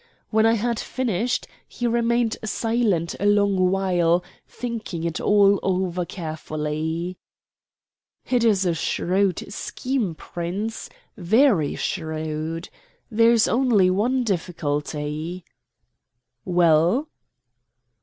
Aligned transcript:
When 0.31 0.47
I 0.47 0.53
had 0.53 0.79
finished, 0.79 1.47
he 1.67 1.85
remained 1.85 2.35
silent 2.43 3.13
a 3.19 3.27
long 3.27 3.69
while 3.69 4.23
thinking 4.47 5.03
it 5.03 5.21
all 5.21 5.59
over 5.61 6.05
carefully. 6.05 7.19
"It 8.27 8.43
is 8.43 8.65
a 8.65 8.73
shrewd 8.73 9.53
scheme, 9.53 10.15
Prince, 10.15 10.89
very 11.15 11.75
shrewd. 11.75 12.69
There 13.11 13.31
is 13.31 13.47
only 13.47 13.91
one 13.91 14.23
difficulty." 14.23 15.45
"Well?" 16.45 17.07